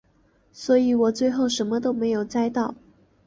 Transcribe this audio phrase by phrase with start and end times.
[0.51, 2.73] 所以我最后什么都没有摘到